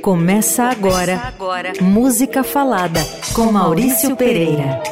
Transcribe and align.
Começa 0.00 0.64
agora, 0.64 1.16
Começa 1.16 1.28
agora. 1.28 1.72
Música 1.80 2.42
Falada 2.42 3.00
com 3.34 3.52
Maurício 3.52 4.16
Pereira. 4.16 4.82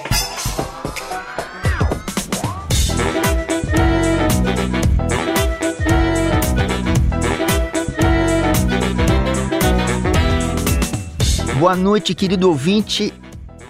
Boa 11.58 11.76
noite, 11.76 12.14
querido 12.14 12.48
ouvinte. 12.48 13.12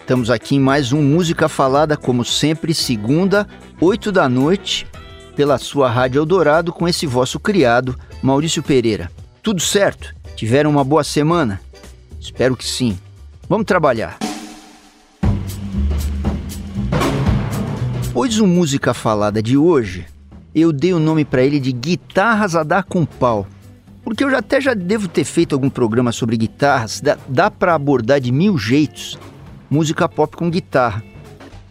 Estamos 0.00 0.30
aqui 0.30 0.56
em 0.56 0.60
mais 0.60 0.92
um 0.92 1.02
Música 1.02 1.48
Falada, 1.48 1.96
como 1.96 2.24
sempre, 2.24 2.72
segunda, 2.72 3.48
oito 3.80 4.12
da 4.12 4.28
noite, 4.28 4.86
pela 5.34 5.58
sua 5.58 5.90
Rádio 5.90 6.20
Eldorado, 6.20 6.72
com 6.72 6.86
esse 6.86 7.06
vosso 7.06 7.40
criado, 7.40 7.98
Maurício 8.22 8.62
Pereira. 8.62 9.10
Tudo 9.42 9.60
certo? 9.60 10.14
Tiveram 10.40 10.70
uma 10.70 10.82
boa 10.82 11.04
semana? 11.04 11.60
Espero 12.18 12.56
que 12.56 12.64
sim. 12.64 12.98
Vamos 13.46 13.66
trabalhar. 13.66 14.18
Pois 18.14 18.38
o 18.38 18.46
Música 18.46 18.94
Falada 18.94 19.42
de 19.42 19.58
hoje, 19.58 20.06
eu 20.54 20.72
dei 20.72 20.94
o 20.94 20.98
nome 20.98 21.26
para 21.26 21.42
ele 21.42 21.60
de 21.60 21.70
Guitarras 21.72 22.56
a 22.56 22.62
Dar 22.62 22.84
com 22.84 23.04
Pau. 23.04 23.46
Porque 24.02 24.24
eu 24.24 24.30
já 24.30 24.38
até 24.38 24.62
já 24.62 24.72
devo 24.72 25.08
ter 25.08 25.24
feito 25.24 25.54
algum 25.54 25.68
programa 25.68 26.10
sobre 26.10 26.38
guitarras, 26.38 27.02
dá, 27.02 27.18
dá 27.28 27.50
para 27.50 27.74
abordar 27.74 28.18
de 28.18 28.32
mil 28.32 28.56
jeitos 28.56 29.18
música 29.68 30.08
pop 30.08 30.34
com 30.34 30.48
guitarra. 30.48 31.04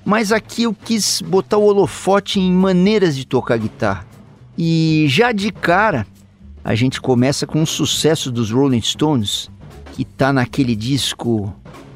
Mas 0.05 0.31
aqui 0.31 0.61
eu 0.61 0.75
quis 0.75 1.23
botar 1.23 1.57
o 1.57 1.65
holofote 1.65 2.39
em 2.39 2.51
maneiras 2.51 3.15
de 3.15 3.25
tocar 3.25 3.57
guitarra. 3.57 4.05
E 4.55 5.07
já 5.09 5.31
de 5.31 5.51
cara, 5.51 6.05
a 6.63 6.75
gente 6.75 6.99
começa 6.99 7.47
com 7.47 7.61
um 7.61 7.65
sucesso 7.65 8.31
dos 8.31 8.51
Rolling 8.51 8.81
Stones, 8.81 9.49
que 9.93 10.03
tá 10.03 10.31
naquele 10.31 10.75
disco 10.75 11.53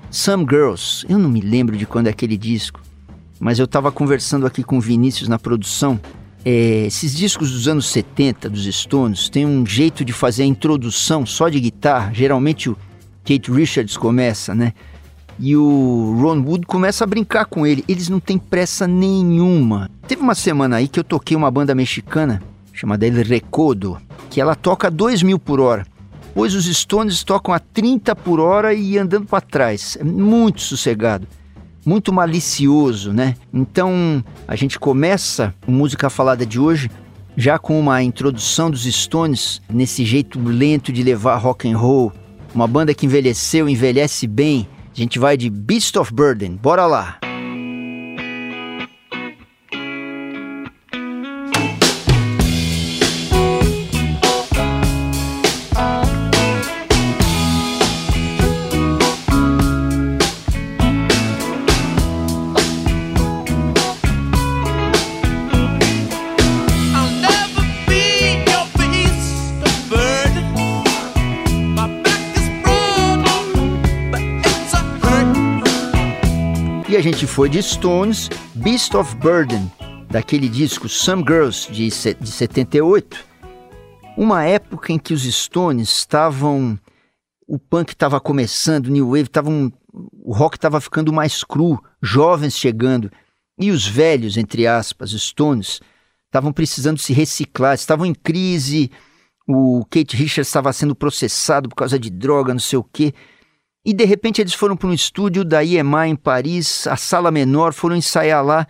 Some 0.09 0.45
Girls. 0.49 1.05
Eu 1.08 1.17
não 1.17 1.30
me 1.30 1.42
lembro 1.42 1.78
de 1.78 1.86
quando 1.86 2.08
é 2.08 2.09
aquele 2.09 2.38
disco, 2.38 2.81
mas 3.39 3.59
eu 3.59 3.66
estava 3.66 3.92
conversando 3.92 4.45
aqui 4.45 4.64
com 4.64 4.78
o 4.78 4.81
Vinícius 4.81 5.28
na 5.28 5.38
produção. 5.38 6.00
É, 6.45 6.86
esses 6.88 7.16
discos 7.16 7.52
dos 7.52 7.67
anos 7.67 7.88
70 7.88 8.50
dos 8.50 8.66
Stones 8.66 9.30
têm 9.30 9.45
um 9.45 9.66
jeito 9.66 10.03
de 10.03 10.11
fazer 10.11 10.44
a 10.44 10.47
introdução 10.47 11.25
só 11.25 11.50
de 11.50 11.59
guitarra. 11.59 12.14
Geralmente 12.14 12.70
o 12.70 12.77
Kate 13.23 13.52
Richards 13.52 13.95
começa, 13.95 14.53
né? 14.53 14.73
E 15.39 15.55
o 15.55 16.16
Ron 16.22 16.42
Wood 16.42 16.66
começa 16.66 17.03
a 17.03 17.08
brincar 17.08 17.45
com 17.45 17.66
ele. 17.66 17.83
Eles 17.88 18.08
não 18.08 18.20
têm 18.20 18.38
pressa 18.38 18.86
nenhuma. 18.88 19.89
Teve 20.08 20.22
uma 20.22 20.36
semana 20.36 20.75
aí 20.75 20.88
que 20.88 21.00
eu 21.00 21.03
toquei 21.03 21.36
uma 21.36 21.50
banda 21.50 21.73
mexicana 21.73 22.42
chamada 22.73 23.07
El 23.07 23.23
Recodo 23.23 23.97
que 24.29 24.41
ela 24.41 24.55
toca 24.55 24.89
2 24.89 25.21
mil 25.21 25.38
por 25.38 25.59
hora, 25.59 25.85
pois 26.33 26.55
os 26.55 26.66
Stones 26.66 27.23
tocam 27.23 27.53
a 27.53 27.59
30 27.59 28.15
por 28.15 28.39
hora 28.39 28.73
e 28.73 28.97
andando 28.97 29.27
para 29.27 29.39
trás. 29.39 29.95
É 29.99 30.03
muito 30.03 30.61
sossegado, 30.61 31.27
muito 31.85 32.11
malicioso, 32.11 33.13
né? 33.13 33.35
Então 33.53 34.23
a 34.47 34.55
gente 34.55 34.80
começa 34.80 35.53
a 35.67 35.71
música 35.71 36.09
falada 36.09 36.45
de 36.45 36.59
hoje 36.59 36.89
já 37.38 37.59
com 37.59 37.80
uma 37.80 38.02
introdução 38.02 38.69
dos 38.69 38.83
Stones 38.83 39.61
nesse 39.71 40.03
jeito 40.03 40.39
lento 40.39 40.91
de 40.91 41.03
levar 41.03 41.37
rock 41.37 41.69
and 41.69 41.77
roll, 41.77 42.11
uma 42.53 42.67
banda 42.67 42.93
que 42.93 43.05
envelheceu, 43.05 43.69
envelhece 43.69 44.27
bem. 44.27 44.67
A 44.91 44.99
gente 44.99 45.17
vai 45.17 45.35
de 45.35 45.49
Beast 45.49 45.95
of 45.97 46.13
Burden. 46.13 46.55
Bora 46.55 46.85
lá. 46.85 47.19
Gente 77.02 77.26
foi 77.26 77.49
de 77.49 77.64
Stones, 77.64 78.30
Beast 78.54 78.93
of 78.93 79.15
Burden, 79.15 79.71
daquele 80.11 80.48
disco 80.48 80.87
Some 80.87 81.23
Girls 81.23 81.71
de, 81.71 81.89
de 81.89 82.27
78. 82.30 83.26
Uma 84.15 84.43
época 84.43 84.93
em 84.93 84.99
que 84.99 85.14
os 85.14 85.23
Stones 85.23 85.89
estavam. 85.89 86.77
O 87.48 87.58
punk 87.58 87.93
estava 87.93 88.20
começando, 88.20 88.87
o 88.87 88.92
New 88.92 89.08
Wave, 89.08 89.27
tavam, 89.27 89.73
o 89.92 90.33
rock 90.33 90.55
estava 90.55 90.80
ficando 90.80 91.11
mais 91.11 91.43
cru, 91.43 91.81
jovens 92.02 92.55
chegando. 92.58 93.11
E 93.58 93.71
os 93.71 93.87
velhos, 93.87 94.37
entre 94.37 94.67
aspas, 94.67 95.11
Stones, 95.11 95.81
estavam 96.27 96.54
precisando 96.54 96.99
se 96.99 97.11
reciclar, 97.11 97.73
estavam 97.73 98.05
em 98.05 98.14
crise. 98.14 98.92
O 99.48 99.83
Kate 99.89 100.15
Richards 100.15 100.48
estava 100.48 100.71
sendo 100.71 100.95
processado 100.95 101.70
por 101.70 101.75
causa 101.75 101.98
de 101.98 102.11
droga, 102.11 102.54
não 102.54 102.60
sei 102.60 102.77
o 102.77 102.83
quê. 102.83 103.14
E 103.86 103.94
de 103.94 104.05
repente 104.05 104.42
eles 104.42 104.54
foram 104.54 104.77
para 104.77 104.88
um 104.88 104.94
estúdio 104.94 105.44
da 105.44 105.61
IEMA 105.61 106.08
em 106.08 106.16
Paris, 106.16 106.88
a 106.88 106.95
sala 106.95 107.32
menor, 107.32 107.73
foram 107.73 107.95
ensaiar 107.95 108.44
lá 108.44 108.66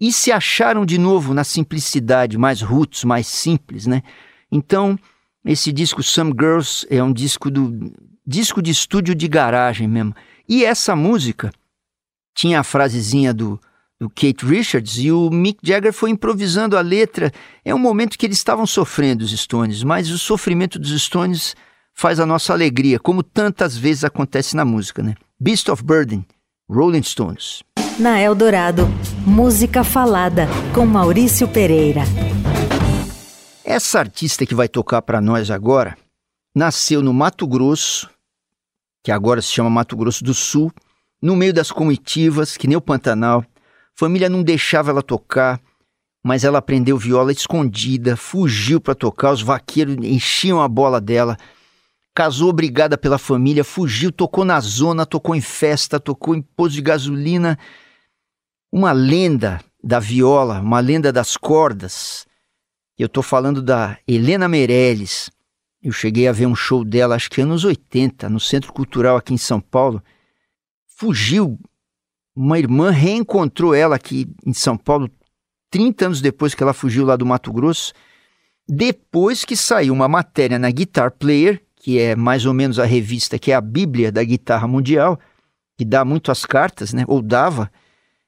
e 0.00 0.12
se 0.12 0.32
acharam 0.32 0.84
de 0.84 0.98
novo 0.98 1.32
na 1.32 1.44
simplicidade, 1.44 2.36
mais 2.36 2.60
roots, 2.60 3.04
mais 3.04 3.26
simples, 3.26 3.86
né? 3.86 4.02
Então, 4.50 4.98
esse 5.44 5.72
disco 5.72 6.02
Some 6.02 6.32
Girls 6.32 6.86
é 6.90 7.02
um 7.02 7.12
disco 7.12 7.50
do 7.50 7.92
disco 8.26 8.60
de 8.60 8.70
estúdio 8.70 9.14
de 9.14 9.28
garagem 9.28 9.86
mesmo. 9.86 10.14
E 10.48 10.64
essa 10.64 10.96
música 10.96 11.52
tinha 12.34 12.60
a 12.60 12.64
frasezinha 12.64 13.32
do, 13.32 13.58
do 14.00 14.10
Kate 14.10 14.44
Richards 14.44 14.98
e 14.98 15.10
o 15.10 15.30
Mick 15.30 15.60
Jagger 15.62 15.92
foi 15.92 16.10
improvisando 16.10 16.76
a 16.76 16.80
letra. 16.80 17.32
É 17.64 17.74
um 17.74 17.78
momento 17.78 18.18
que 18.18 18.26
eles 18.26 18.36
estavam 18.36 18.66
sofrendo 18.66 19.24
os 19.24 19.30
Stones, 19.30 19.82
mas 19.82 20.10
o 20.10 20.18
sofrimento 20.18 20.78
dos 20.78 21.00
Stones 21.02 21.54
faz 21.96 22.20
a 22.20 22.26
nossa 22.26 22.52
alegria, 22.52 23.00
como 23.00 23.22
tantas 23.22 23.74
vezes 23.74 24.04
acontece 24.04 24.54
na 24.54 24.66
música, 24.66 25.02
né? 25.02 25.14
Beast 25.40 25.70
of 25.70 25.82
Burden, 25.82 26.26
Rolling 26.68 27.02
Stones. 27.02 27.62
Na 27.98 28.20
Eldorado, 28.20 28.86
música 29.26 29.82
falada 29.82 30.46
com 30.74 30.84
Maurício 30.84 31.48
Pereira. 31.48 32.02
Essa 33.64 33.98
artista 33.98 34.44
que 34.44 34.54
vai 34.54 34.68
tocar 34.68 35.00
para 35.00 35.22
nós 35.22 35.50
agora 35.50 35.96
nasceu 36.54 37.02
no 37.02 37.14
Mato 37.14 37.46
Grosso, 37.46 38.10
que 39.02 39.10
agora 39.10 39.40
se 39.40 39.48
chama 39.48 39.70
Mato 39.70 39.96
Grosso 39.96 40.22
do 40.22 40.34
Sul, 40.34 40.70
no 41.20 41.34
meio 41.34 41.54
das 41.54 41.72
comitivas, 41.72 42.58
que 42.58 42.68
nem 42.68 42.76
o 42.76 42.80
Pantanal. 42.80 43.42
Família 43.94 44.28
não 44.28 44.42
deixava 44.42 44.90
ela 44.90 45.02
tocar, 45.02 45.58
mas 46.22 46.44
ela 46.44 46.58
aprendeu 46.58 46.98
viola 46.98 47.32
escondida, 47.32 48.16
fugiu 48.16 48.82
para 48.82 48.94
tocar, 48.94 49.32
os 49.32 49.40
vaqueiros 49.40 49.96
enchiam 50.02 50.60
a 50.60 50.68
bola 50.68 51.00
dela 51.00 51.38
casou 52.16 52.48
obrigada 52.48 52.96
pela 52.96 53.18
família, 53.18 53.62
fugiu, 53.62 54.10
tocou 54.10 54.42
na 54.42 54.58
zona, 54.58 55.04
tocou 55.04 55.34
em 55.34 55.40
festa, 55.42 56.00
tocou 56.00 56.34
em 56.34 56.40
posto 56.40 56.72
de 56.72 56.80
gasolina. 56.80 57.58
Uma 58.72 58.90
lenda 58.90 59.60
da 59.84 60.00
viola, 60.00 60.62
uma 60.62 60.80
lenda 60.80 61.12
das 61.12 61.36
cordas. 61.36 62.26
Eu 62.98 63.04
estou 63.04 63.22
falando 63.22 63.60
da 63.60 63.98
Helena 64.08 64.48
Meirelles. 64.48 65.30
Eu 65.82 65.92
cheguei 65.92 66.26
a 66.26 66.32
ver 66.32 66.46
um 66.46 66.56
show 66.56 66.82
dela, 66.86 67.14
acho 67.14 67.28
que 67.28 67.42
anos 67.42 67.64
80, 67.64 68.30
no 68.30 68.40
Centro 68.40 68.72
Cultural 68.72 69.18
aqui 69.18 69.34
em 69.34 69.38
São 69.38 69.60
Paulo. 69.60 70.02
Fugiu. 70.86 71.60
Uma 72.34 72.58
irmã 72.58 72.90
reencontrou 72.90 73.74
ela 73.74 73.96
aqui 73.96 74.26
em 74.44 74.54
São 74.54 74.78
Paulo 74.78 75.10
30 75.70 76.06
anos 76.06 76.20
depois 76.22 76.54
que 76.54 76.62
ela 76.62 76.72
fugiu 76.72 77.04
lá 77.04 77.14
do 77.14 77.26
Mato 77.26 77.52
Grosso. 77.52 77.92
Depois 78.66 79.44
que 79.44 79.54
saiu 79.54 79.92
uma 79.92 80.08
matéria 80.08 80.58
na 80.58 80.70
Guitar 80.70 81.10
Player 81.10 81.65
que 81.86 82.00
é 82.00 82.16
mais 82.16 82.44
ou 82.44 82.52
menos 82.52 82.80
a 82.80 82.84
revista 82.84 83.38
que 83.38 83.52
é 83.52 83.54
a 83.54 83.60
Bíblia 83.60 84.10
da 84.10 84.24
guitarra 84.24 84.66
mundial, 84.66 85.20
que 85.78 85.84
dá 85.84 86.04
muito 86.04 86.32
as 86.32 86.44
cartas, 86.44 86.92
né? 86.92 87.04
Ou 87.06 87.22
dava, 87.22 87.70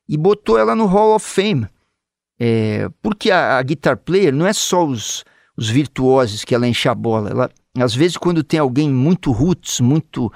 e 0.08 0.16
botou 0.16 0.56
ela 0.56 0.76
no 0.76 0.86
Hall 0.86 1.16
of 1.16 1.26
Fame. 1.28 1.66
É, 2.38 2.88
porque 3.02 3.32
a, 3.32 3.58
a, 3.58 3.62
guitar 3.64 3.96
player 3.96 4.32
não 4.32 4.46
é 4.46 4.52
só 4.52 4.86
os, 4.86 5.24
os 5.56 5.68
virtuosos 5.68 6.44
que 6.44 6.54
ela 6.54 6.68
enche 6.68 6.88
a 6.88 6.94
bola. 6.94 7.30
Ela, 7.30 7.50
às 7.80 7.96
vezes, 7.96 8.16
quando 8.16 8.44
tem 8.44 8.60
alguém 8.60 8.88
muito 8.88 9.32
roots, 9.32 9.80
muito 9.80 10.32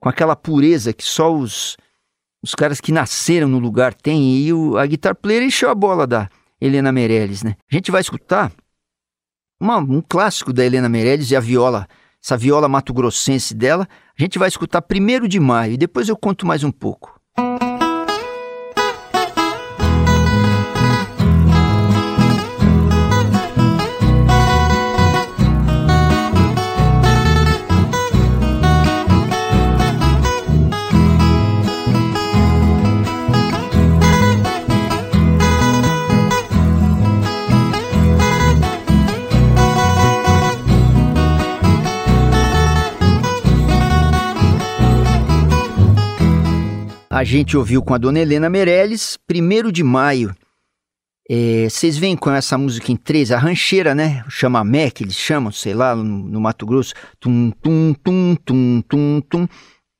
com 0.00 0.08
aquela 0.08 0.34
pureza 0.34 0.94
que 0.94 1.04
só 1.04 1.30
os, 1.34 1.76
os 2.42 2.54
caras 2.54 2.80
que 2.80 2.92
nasceram 2.92 3.46
no 3.46 3.58
lugar 3.58 3.92
têm, 3.92 4.38
e 4.38 4.54
o, 4.54 4.78
a 4.78 4.86
guitar 4.86 5.14
player 5.14 5.42
encheu 5.42 5.68
a 5.68 5.74
bola 5.74 6.06
da 6.06 6.30
Helena 6.58 6.90
Meirelles, 6.90 7.42
né? 7.42 7.56
A 7.70 7.74
gente 7.74 7.90
vai 7.90 8.00
escutar 8.00 8.50
uma, 9.60 9.76
um 9.76 10.00
clássico 10.00 10.50
da 10.50 10.64
Helena 10.64 10.88
Meirelles 10.88 11.30
e 11.30 11.36
a 11.36 11.40
viola 11.40 11.86
essa 12.24 12.38
viola 12.38 12.66
mato-grossense 12.66 13.52
dela, 13.54 13.86
a 14.18 14.22
gente 14.22 14.38
vai 14.38 14.48
escutar 14.48 14.80
primeiro 14.80 15.28
de 15.28 15.38
maio 15.38 15.74
e 15.74 15.76
depois 15.76 16.08
eu 16.08 16.16
conto 16.16 16.46
mais 16.46 16.64
um 16.64 16.70
pouco. 16.70 17.13
A 47.24 47.26
gente 47.26 47.56
ouviu 47.56 47.82
com 47.82 47.94
a 47.94 47.98
dona 47.98 48.20
Helena 48.20 48.50
Meirelles, 48.50 49.18
1 49.30 49.72
de 49.72 49.82
maio. 49.82 50.34
É, 51.26 51.66
vocês 51.70 51.96
veem 51.96 52.18
com 52.18 52.30
essa 52.30 52.58
música 52.58 52.92
em 52.92 52.96
três, 52.96 53.32
a 53.32 53.38
rancheira, 53.38 53.94
né? 53.94 54.22
Chamamé, 54.28 54.90
que 54.90 55.02
eles 55.02 55.16
chamam, 55.16 55.50
sei 55.50 55.72
lá, 55.72 55.96
no, 55.96 56.04
no 56.04 56.38
Mato 56.38 56.66
Grosso. 56.66 56.92
Tum, 57.18 57.50
tum, 57.62 57.94
tum, 57.94 58.36
tum, 58.44 58.82
tum, 58.82 59.22
tum. 59.22 59.48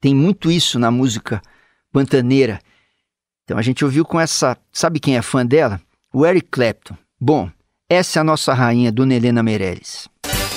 Tem 0.02 0.14
muito 0.14 0.50
isso 0.50 0.78
na 0.78 0.90
música 0.90 1.40
pantaneira. 1.90 2.60
Então 3.44 3.56
a 3.56 3.62
gente 3.62 3.82
ouviu 3.86 4.04
com 4.04 4.20
essa. 4.20 4.54
Sabe 4.70 5.00
quem 5.00 5.16
é 5.16 5.22
fã 5.22 5.46
dela? 5.46 5.80
O 6.12 6.26
Eric 6.26 6.48
Clapton. 6.50 6.94
Bom, 7.18 7.50
essa 7.88 8.18
é 8.18 8.20
a 8.20 8.24
nossa 8.24 8.52
rainha, 8.52 8.92
Dona 8.92 9.14
Helena 9.14 9.42
Meirelles. 9.42 10.10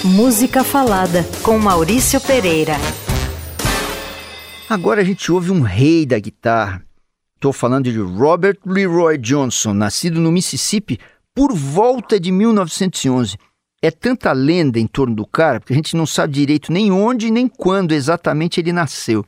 Música 0.03 0.65
Falada, 0.65 1.25
com 1.41 1.57
Maurício 1.57 2.19
Pereira. 2.19 2.75
Agora 4.69 4.99
a 4.99 5.03
gente 5.03 5.31
ouve 5.31 5.49
um 5.49 5.61
rei 5.61 6.05
da 6.05 6.19
guitarra. 6.19 6.85
Estou 7.35 7.53
falando 7.53 7.89
de 7.89 7.99
Robert 7.99 8.57
Leroy 8.65 9.17
Johnson, 9.17 9.73
nascido 9.73 10.19
no 10.19 10.29
Mississippi 10.29 10.99
por 11.33 11.53
volta 11.53 12.19
de 12.19 12.33
1911. 12.33 13.37
É 13.81 13.89
tanta 13.89 14.33
lenda 14.33 14.77
em 14.77 14.85
torno 14.85 15.15
do 15.15 15.25
cara, 15.25 15.61
porque 15.61 15.71
a 15.71 15.75
gente 15.77 15.95
não 15.95 16.05
sabe 16.05 16.33
direito 16.33 16.73
nem 16.73 16.91
onde 16.91 17.31
nem 17.31 17.47
quando 17.47 17.93
exatamente 17.93 18.59
ele 18.59 18.73
nasceu. 18.73 19.25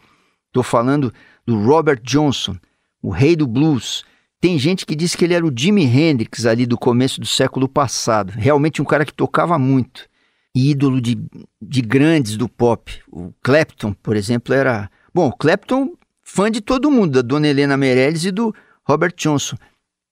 Estou 0.47 0.61
falando 0.61 1.13
do 1.45 1.57
Robert 1.63 2.01
Johnson, 2.03 2.57
o 3.01 3.09
rei 3.09 3.33
do 3.33 3.47
blues. 3.47 4.03
Tem 4.41 4.59
gente 4.59 4.85
que 4.85 4.95
diz 4.95 5.15
que 5.15 5.23
ele 5.23 5.35
era 5.35 5.45
o 5.45 5.53
Jimi 5.55 5.85
Hendrix 5.85 6.45
ali 6.45 6.65
do 6.65 6.77
começo 6.77 7.21
do 7.21 7.27
século 7.27 7.69
passado. 7.69 8.33
Realmente 8.35 8.81
um 8.81 8.85
cara 8.85 9.05
que 9.05 9.13
tocava 9.13 9.57
muito. 9.57 10.05
Ídolo 10.53 10.99
de, 10.99 11.17
de 11.61 11.81
grandes 11.81 12.35
do 12.35 12.49
pop. 12.49 12.91
O 13.09 13.31
Clapton, 13.41 13.93
por 13.93 14.17
exemplo, 14.17 14.53
era 14.53 14.89
Bom, 15.13 15.31
Clapton, 15.31 15.93
fã 16.21 16.51
de 16.51 16.61
todo 16.61 16.91
mundo, 16.91 17.13
da 17.13 17.21
dona 17.21 17.47
Helena 17.47 17.75
Meirelles 17.75 18.25
e 18.25 18.31
do 18.31 18.53
Robert 18.83 19.13
Johnson. 19.15 19.57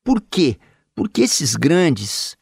Por 0.04 0.22
quê? 0.22 0.58
Porque 0.96 1.22
esses 1.22 1.56
grandes 1.56 2.36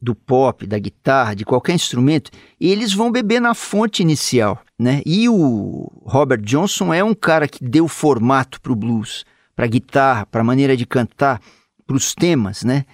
do 0.00 0.14
pop, 0.14 0.66
da 0.66 0.78
guitarra, 0.78 1.34
de 1.34 1.44
qualquer 1.44 1.74
instrumento, 1.74 2.30
eles 2.60 2.92
vão 2.92 3.10
beber 3.10 3.40
na 3.40 3.54
fonte 3.54 4.02
inicial, 4.02 4.62
né? 4.78 5.02
E 5.04 5.28
o 5.28 5.90
Robert 6.04 6.42
Johnson 6.42 6.92
é 6.92 7.02
um 7.02 7.14
cara 7.14 7.48
que 7.48 7.64
deu 7.64 7.88
formato 7.88 8.60
para 8.60 8.72
o 8.72 8.76
blues, 8.76 9.24
para 9.54 9.64
a 9.64 9.68
guitarra, 9.68 10.26
para 10.26 10.42
a 10.42 10.44
maneira 10.44 10.76
de 10.76 10.86
cantar, 10.86 11.40
para 11.86 11.96
os 11.96 12.14
temas, 12.14 12.62
né? 12.62 12.84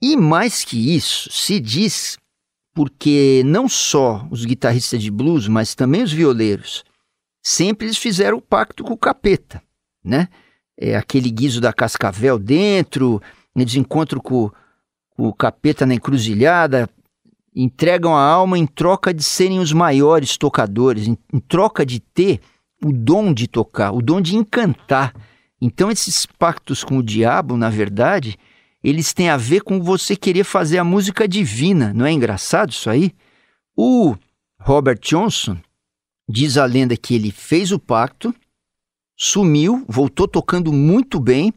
E 0.00 0.16
mais 0.16 0.64
que 0.64 0.94
isso, 0.94 1.30
se 1.32 1.58
diz 1.58 2.16
porque 2.74 3.42
não 3.44 3.68
só 3.68 4.24
os 4.30 4.44
guitarristas 4.44 5.02
de 5.02 5.10
blues, 5.10 5.48
mas 5.48 5.74
também 5.74 6.02
os 6.04 6.12
violeiros 6.12 6.84
sempre 7.42 7.86
eles 7.86 7.98
fizeram 7.98 8.38
o 8.38 8.42
pacto 8.42 8.84
com 8.84 8.92
o 8.92 8.98
capeta, 8.98 9.62
né? 10.04 10.28
É 10.76 10.96
aquele 10.96 11.30
guiso 11.30 11.60
da 11.60 11.72
cascavel 11.72 12.38
dentro, 12.38 13.20
eles 13.56 13.74
encontram 13.74 14.20
com, 14.20 14.50
com 15.10 15.26
o 15.26 15.34
capeta 15.34 15.84
na 15.84 15.94
encruzilhada, 15.94 16.88
entregam 17.54 18.16
a 18.16 18.22
alma 18.22 18.56
em 18.56 18.66
troca 18.66 19.12
de 19.12 19.22
serem 19.22 19.58
os 19.58 19.72
maiores 19.72 20.36
tocadores, 20.36 21.08
em, 21.08 21.18
em 21.32 21.40
troca 21.40 21.84
de 21.84 21.98
ter 21.98 22.40
o 22.84 22.92
dom 22.92 23.32
de 23.32 23.48
tocar, 23.48 23.92
o 23.92 24.00
dom 24.00 24.20
de 24.20 24.36
encantar. 24.36 25.12
Então 25.60 25.90
esses 25.90 26.24
pactos 26.24 26.84
com 26.84 26.98
o 26.98 27.02
diabo, 27.02 27.56
na 27.56 27.68
verdade, 27.68 28.38
eles 28.82 29.12
têm 29.12 29.28
a 29.28 29.36
ver 29.36 29.62
com 29.62 29.82
você 29.82 30.14
querer 30.14 30.44
fazer 30.44 30.78
a 30.78 30.84
música 30.84 31.26
divina. 31.26 31.92
Não 31.92 32.06
é 32.06 32.12
engraçado 32.12 32.70
isso 32.70 32.88
aí? 32.88 33.12
O 33.76 34.14
Robert 34.60 35.00
Johnson, 35.00 35.58
Diz 36.28 36.58
a 36.58 36.64
lenda 36.66 36.96
que 36.96 37.14
ele 37.14 37.30
fez 37.30 37.72
o 37.72 37.78
pacto, 37.78 38.34
sumiu, 39.16 39.84
voltou 39.88 40.28
tocando 40.28 40.72
muito 40.72 41.18
bem. 41.18 41.52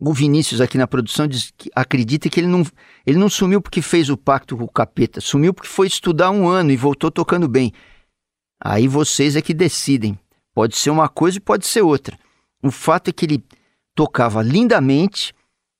O 0.00 0.12
Vinícius 0.12 0.60
aqui 0.60 0.76
na 0.76 0.86
produção 0.86 1.26
diz 1.26 1.52
que 1.56 1.70
acredita 1.74 2.28
que 2.28 2.40
ele 2.40 2.46
não, 2.46 2.64
ele 3.06 3.18
não 3.18 3.28
sumiu 3.28 3.60
porque 3.60 3.80
fez 3.80 4.10
o 4.10 4.16
pacto 4.16 4.56
com 4.56 4.64
o 4.64 4.68
capeta, 4.68 5.20
sumiu 5.20 5.54
porque 5.54 5.68
foi 5.68 5.86
estudar 5.86 6.30
um 6.30 6.48
ano 6.48 6.70
e 6.70 6.76
voltou 6.76 7.10
tocando 7.10 7.48
bem. 7.48 7.72
Aí 8.60 8.88
vocês 8.88 9.36
é 9.36 9.42
que 9.42 9.54
decidem. 9.54 10.18
Pode 10.52 10.76
ser 10.76 10.90
uma 10.90 11.08
coisa 11.08 11.38
e 11.38 11.40
pode 11.40 11.66
ser 11.66 11.82
outra. 11.82 12.18
O 12.62 12.70
fato 12.70 13.08
é 13.08 13.12
que 13.12 13.24
ele 13.24 13.44
tocava 13.94 14.42
lindamente, 14.42 15.32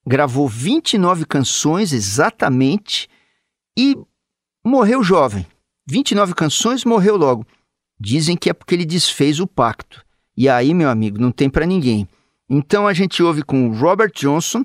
gravou 0.07 0.49
29 0.49 1.25
canções 1.25 1.93
exatamente 1.93 3.09
e 3.77 3.97
morreu 4.65 5.03
jovem. 5.03 5.47
29 5.89 6.35
canções, 6.35 6.85
morreu 6.85 7.17
logo. 7.17 7.47
Dizem 8.01 8.37
que 8.37 8.51
é 8.51 8.53
porque 8.53 8.75
ele 8.75 8.85
desfez 8.85 9.41
o 9.41 9.47
pacto. 9.47 10.05
E 10.37 10.49
aí, 10.49 10.73
meu 10.73 10.89
amigo, 10.89 11.21
não 11.21 11.33
tem 11.33 11.51
para 11.51 11.67
ninguém. 11.67 12.09
Então 12.49 12.87
a 12.87 12.93
gente 12.93 13.23
ouve 13.23 13.43
com 13.43 13.73
Robert 13.73 14.13
Johnson 14.15 14.65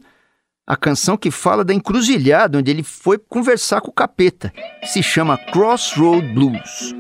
a 0.66 0.78
canção 0.78 1.18
que 1.18 1.30
fala 1.30 1.64
da 1.64 1.74
encruzilhada 1.74 2.58
onde 2.58 2.72
ele 2.72 2.84
foi 2.84 3.18
conversar 3.18 3.82
com 3.82 3.90
o 3.90 3.94
capeta. 3.94 4.54
Se 4.86 5.04
chama 5.04 5.38
Crossroad 5.38 6.26
Blues. 6.34 6.94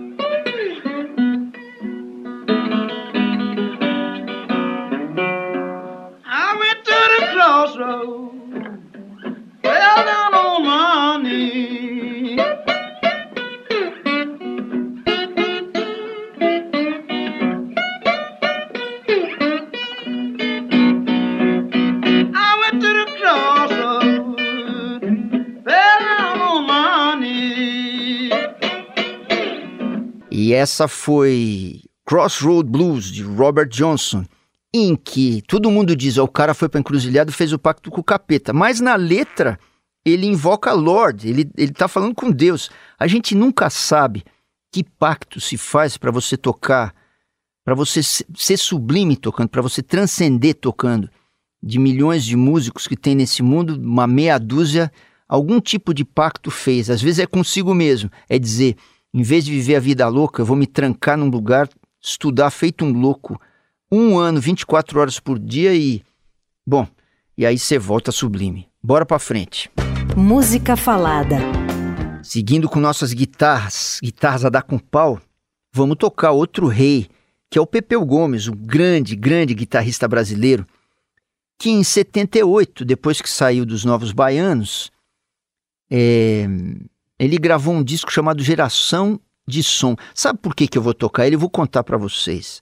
E 30.36 30.52
essa 30.52 30.88
foi 30.88 31.84
Crossroad 32.04 32.68
Blues, 32.68 33.06
de 33.06 33.22
Robert 33.22 33.70
Johnson, 33.70 34.26
em 34.74 34.96
que 34.96 35.44
todo 35.48 35.70
mundo 35.70 35.96
diz, 35.96 36.18
oh, 36.18 36.24
o 36.24 36.28
cara 36.28 36.56
foi 36.56 36.68
para 36.68 36.80
encruzilhada 36.80 37.30
e 37.30 37.34
fez 37.34 37.54
o 37.54 37.60
pacto 37.60 37.92
com 37.92 38.02
o 38.02 38.04
capeta. 38.04 38.52
Mas 38.52 38.80
na 38.80 38.96
letra, 38.96 39.60
ele 40.04 40.26
invoca 40.26 40.74
Lord, 40.74 41.30
ele, 41.30 41.48
ele 41.56 41.72
tá 41.72 41.88
falando 41.88 42.16
com 42.16 42.32
Deus. 42.32 42.72
A 42.98 43.06
gente 43.06 43.36
nunca 43.36 43.70
sabe 43.70 44.24
que 44.72 44.84
pacto 44.84 45.40
se 45.40 45.56
faz 45.56 45.98
para 45.98 46.10
você 46.10 46.36
tocar, 46.36 46.96
para 47.64 47.76
você 47.76 48.02
ser 48.02 48.58
sublime 48.58 49.16
tocando, 49.16 49.50
para 49.50 49.62
você 49.62 49.84
transcender 49.84 50.56
tocando. 50.56 51.12
De 51.62 51.78
milhões 51.78 52.26
de 52.26 52.36
músicos 52.36 52.88
que 52.88 52.98
tem 52.98 53.14
nesse 53.14 53.44
mundo, 53.44 53.80
uma 53.80 54.08
meia 54.08 54.40
dúzia, 54.40 54.92
algum 55.30 55.62
tipo 55.62 55.94
de 55.94 56.04
pacto 56.04 56.50
fez. 56.50 56.90
Às 56.90 57.04
vezes 57.04 57.20
é 57.20 57.28
consigo 57.28 57.72
mesmo, 57.76 58.10
é 58.28 58.40
dizer, 58.40 58.76
em 59.14 59.22
vez 59.22 59.46
de 59.46 59.52
viver 59.52 59.76
a 59.76 59.80
vida 59.80 60.08
louca, 60.08 60.42
eu 60.42 60.46
vou 60.46 60.58
me 60.58 60.66
trancar 60.66 61.18
num 61.18 61.30
lugar, 61.30 61.70
estudar 62.02 62.50
feito 62.50 62.84
um 62.84 62.92
louco, 62.92 63.40
um 63.92 64.18
ano, 64.18 64.42
24 64.42 65.00
horas 65.00 65.20
por 65.20 65.38
dia 65.38 65.76
e. 65.76 66.02
Bom, 66.66 66.88
e 67.38 67.46
aí 67.46 67.60
você 67.60 67.78
volta 67.78 68.12
sublime. 68.12 68.68
Bora 68.82 69.06
pra 69.06 69.20
frente. 69.20 69.70
Música 70.18 70.76
falada. 70.76 71.38
Seguindo 72.24 72.68
com 72.68 72.80
nossas 72.80 73.14
guitarras, 73.14 74.00
guitarras 74.02 74.46
a 74.46 74.50
dar 74.50 74.64
com 74.64 74.80
pau, 74.80 75.22
vamos 75.72 75.98
tocar 75.98 76.32
outro 76.32 76.68
rei, 76.68 77.08
que 77.52 77.60
é 77.60 77.62
o 77.62 77.68
Pepeu 77.68 78.04
Gomes, 78.06 78.48
o 78.48 78.56
grande, 78.56 79.16
grande 79.16 79.54
guitarrista 79.54 80.08
brasileiro, 80.08 80.66
que 81.60 81.70
em 81.70 81.84
78, 81.84 82.84
depois 82.84 83.22
que 83.22 83.30
saiu 83.30 83.66
dos 83.66 83.86
Novos 83.86 84.12
Baianos, 84.12 84.92
é, 85.92 86.48
ele 87.20 87.38
gravou 87.38 87.74
um 87.74 87.84
disco 87.84 88.12
chamado 88.12 88.44
Geração 88.44 89.20
de 89.48 89.64
Som. 89.64 89.96
Sabe 90.14 90.40
por 90.40 90.56
que, 90.56 90.68
que 90.68 90.78
eu 90.78 90.82
vou 90.82 90.94
tocar 90.94 91.26
ele? 91.26 91.36
Eu 91.36 91.40
vou 91.40 91.50
contar 91.50 91.84
para 91.84 91.98
vocês. 91.98 92.62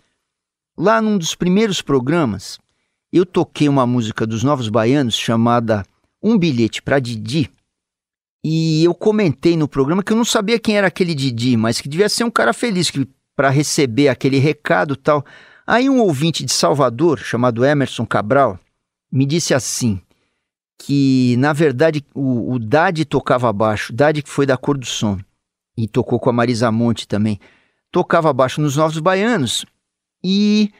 Lá 0.77 1.01
num 1.01 1.17
dos 1.17 1.35
primeiros 1.35 1.81
programas, 1.81 2.59
eu 3.11 3.25
toquei 3.25 3.67
uma 3.67 3.85
música 3.85 4.25
dos 4.25 4.43
Novos 4.43 4.69
Baianos 4.69 5.15
chamada 5.15 5.85
Um 6.23 6.37
Bilhete 6.37 6.81
para 6.81 6.99
Didi. 6.99 7.51
E 8.43 8.83
eu 8.83 8.95
comentei 8.95 9.55
no 9.55 9.67
programa 9.67 10.01
que 10.01 10.11
eu 10.11 10.17
não 10.17 10.25
sabia 10.25 10.59
quem 10.59 10.77
era 10.77 10.87
aquele 10.87 11.13
Didi, 11.13 11.55
mas 11.55 11.79
que 11.79 11.89
devia 11.89 12.09
ser 12.09 12.23
um 12.23 12.31
cara 12.31 12.53
feliz 12.53 12.91
para 13.35 13.49
receber 13.49 14.07
aquele 14.07 14.39
recado 14.39 14.95
tal. 14.95 15.23
Aí 15.67 15.89
um 15.89 15.99
ouvinte 15.99 16.43
de 16.43 16.51
Salvador, 16.51 17.19
chamado 17.19 17.63
Emerson 17.63 18.05
Cabral, 18.05 18.59
me 19.11 19.25
disse 19.25 19.53
assim: 19.53 20.01
que, 20.83 21.35
na 21.37 21.53
verdade, 21.53 22.03
o, 22.13 22.53
o 22.53 22.59
Dade 22.59 23.05
tocava 23.05 23.53
baixo, 23.53 23.93
Dade 23.93 24.23
que 24.23 24.29
foi 24.29 24.47
da 24.47 24.57
cor 24.57 24.75
do 24.75 24.85
som, 24.85 25.19
e 25.77 25.87
tocou 25.87 26.19
com 26.19 26.31
a 26.31 26.33
Marisa 26.33 26.71
Monte 26.71 27.07
também, 27.07 27.39
tocava 27.91 28.33
baixo 28.33 28.59
nos 28.59 28.77
Novos 28.77 28.97
Baianos 28.97 29.63
e 30.23 30.71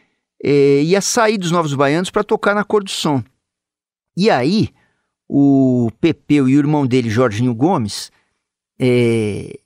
é, 0.44 0.82
ia 0.82 1.02
sair 1.02 1.38
dos 1.38 1.52
Novos 1.52 1.76
Baianos 1.76 2.10
para 2.10 2.24
tocar 2.24 2.56
na 2.56 2.64
cor 2.64 2.84
do 2.84 2.90
som. 2.90 3.24
E 4.18 4.30
aí, 4.30 4.70
o 5.30 5.92
Pepeu 6.02 6.50
e 6.50 6.56
o 6.56 6.60
irmão 6.60 6.88
dele, 6.88 7.10
Jorginho 7.10 7.54
Gomes, 7.54 8.12
é, 8.80 9.60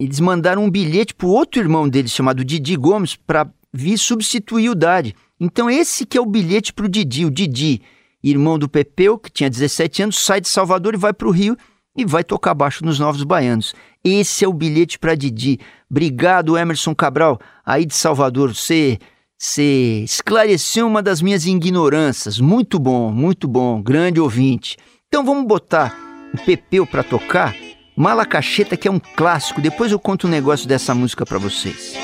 eles 0.00 0.18
mandaram 0.18 0.64
um 0.64 0.70
bilhete 0.70 1.14
para 1.14 1.28
outro 1.28 1.60
irmão 1.60 1.88
dele 1.88 2.08
chamado 2.08 2.44
Didi 2.44 2.74
Gomes 2.76 3.14
para 3.14 3.48
vir 3.72 3.98
substituir 3.98 4.68
o 4.68 4.74
Dade. 4.74 5.14
Então 5.38 5.70
esse 5.70 6.04
que 6.04 6.18
é 6.18 6.20
o 6.20 6.26
bilhete 6.26 6.72
para 6.72 6.86
o 6.86 6.88
Didi. 6.88 7.24
O 7.24 7.30
Didi, 7.30 7.82
irmão 8.30 8.58
do 8.58 8.68
Pepeu, 8.68 9.18
que 9.18 9.30
tinha 9.30 9.50
17 9.50 10.02
anos, 10.04 10.24
sai 10.24 10.40
de 10.40 10.48
Salvador 10.48 10.94
e 10.94 10.98
vai 10.98 11.12
para 11.12 11.28
o 11.28 11.30
Rio 11.30 11.56
e 11.96 12.04
vai 12.04 12.24
tocar 12.24 12.54
baixo 12.54 12.84
nos 12.84 12.98
Novos 12.98 13.22
Baianos. 13.22 13.74
Esse 14.02 14.44
é 14.44 14.48
o 14.48 14.52
bilhete 14.52 14.98
para 14.98 15.14
Didi. 15.14 15.60
Obrigado, 15.90 16.56
Emerson 16.56 16.94
Cabral, 16.94 17.38
aí 17.64 17.86
de 17.86 17.94
Salvador. 17.94 18.54
Você, 18.54 18.98
você 19.38 20.02
esclareceu 20.04 20.86
uma 20.86 21.02
das 21.02 21.22
minhas 21.22 21.46
ignorâncias. 21.46 22.40
Muito 22.40 22.78
bom, 22.78 23.12
muito 23.12 23.46
bom, 23.46 23.80
grande 23.82 24.20
ouvinte. 24.20 24.76
Então 25.08 25.24
vamos 25.24 25.46
botar 25.46 25.96
o 26.34 26.38
Pepeu 26.44 26.86
para 26.86 27.04
tocar. 27.04 27.54
Malacacheta, 27.96 28.76
que 28.76 28.88
é 28.88 28.90
um 28.90 28.98
clássico. 28.98 29.60
Depois 29.60 29.92
eu 29.92 30.00
conto 30.00 30.26
um 30.26 30.30
negócio 30.30 30.66
dessa 30.66 30.92
música 30.94 31.24
para 31.24 31.38
vocês. 31.38 31.94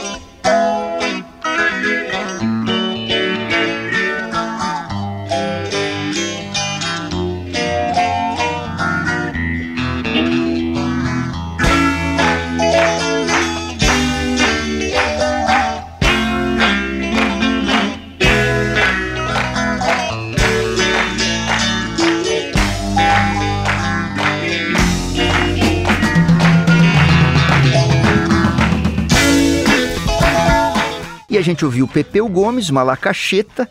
Gente 31.61 31.65
ouviu 31.67 31.87
Pepeu 31.87 32.27
Gomes, 32.27 32.71
Malacacheta, 32.71 33.71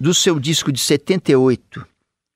do 0.00 0.12
seu 0.12 0.40
disco 0.40 0.72
de 0.72 0.80
78, 0.80 1.86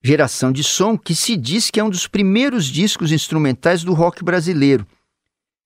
Geração 0.00 0.52
de 0.52 0.62
Som, 0.62 0.96
que 0.96 1.12
se 1.12 1.36
diz 1.36 1.70
que 1.70 1.80
é 1.80 1.84
um 1.84 1.90
dos 1.90 2.06
primeiros 2.06 2.66
discos 2.66 3.10
instrumentais 3.10 3.82
do 3.82 3.94
rock 3.94 4.22
brasileiro. 4.22 4.86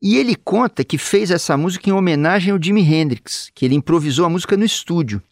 E 0.02 0.16
ele 0.16 0.34
conta 0.34 0.82
que 0.82 0.96
fez 0.96 1.30
essa 1.30 1.54
música 1.54 1.90
em 1.90 1.92
homenagem 1.92 2.50
ao 2.50 2.62
Jimi 2.62 2.80
Hendrix, 2.80 3.50
que 3.54 3.66
ele 3.66 3.74
improvisou 3.74 4.24
a 4.24 4.30
música 4.30 4.56
no 4.56 4.64
estúdio. 4.64 5.22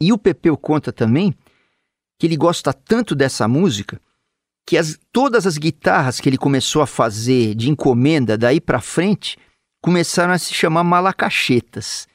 E 0.00 0.10
o 0.10 0.16
Pepeu 0.16 0.56
conta 0.56 0.90
também 0.90 1.34
que 2.18 2.26
ele 2.26 2.38
gosta 2.38 2.72
tanto 2.72 3.14
dessa 3.14 3.46
música 3.46 4.00
que 4.66 4.78
as, 4.78 4.98
todas 5.12 5.46
as 5.46 5.58
guitarras 5.58 6.20
que 6.20 6.28
ele 6.28 6.38
começou 6.38 6.80
a 6.80 6.86
fazer 6.86 7.54
de 7.54 7.68
encomenda 7.68 8.38
daí 8.38 8.62
para 8.62 8.80
frente 8.80 9.36
começaram 9.82 10.32
a 10.32 10.38
se 10.38 10.54
chamar 10.54 10.84
malacachetas. 10.84 12.08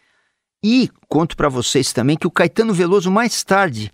E 0.63 0.89
conto 1.09 1.35
para 1.35 1.49
vocês 1.49 1.91
também 1.91 2.15
que 2.15 2.25
o 2.25 2.31
Caetano 2.31 2.73
Veloso 2.73 3.11
mais 3.11 3.43
tarde 3.43 3.91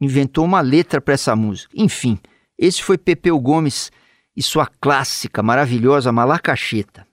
inventou 0.00 0.44
uma 0.44 0.60
letra 0.60 1.00
para 1.00 1.14
essa 1.14 1.34
música. 1.34 1.74
Enfim, 1.76 2.16
esse 2.56 2.80
foi 2.80 2.96
Pepeu 2.96 3.40
Gomes 3.40 3.90
e 4.36 4.40
sua 4.40 4.66
clássica, 4.80 5.42
maravilhosa 5.42 6.12
Malacacheta. 6.12 7.04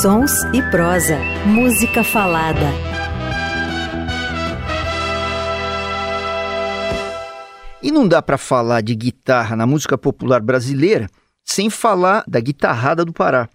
Sons 0.00 0.44
e 0.54 0.62
prosa, 0.70 1.18
música 1.44 2.04
falada. 2.04 2.70
E 7.82 7.90
não 7.90 8.06
dá 8.06 8.22
para 8.22 8.38
falar 8.38 8.80
de 8.80 8.94
guitarra 8.94 9.56
na 9.56 9.66
música 9.66 9.98
popular 9.98 10.40
brasileira 10.40 11.08
sem 11.44 11.68
falar 11.68 12.22
da 12.28 12.38
guitarrada 12.38 13.04
do 13.04 13.12
Pará. 13.12 13.48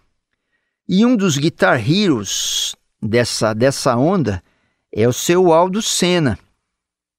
E 0.87 1.05
um 1.05 1.15
dos 1.15 1.37
guitar 1.37 1.79
heroes 1.79 2.75
dessa, 3.01 3.53
dessa 3.53 3.95
onda 3.95 4.43
é 4.93 5.07
o 5.07 5.13
seu 5.13 5.53
Aldo 5.53 5.81
Senna. 5.81 6.37